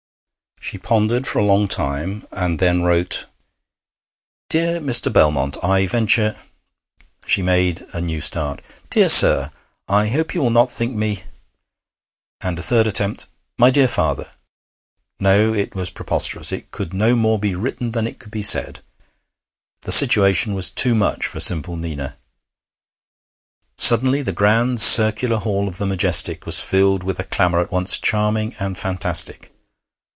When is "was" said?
15.75-15.89, 20.53-20.69, 26.45-26.61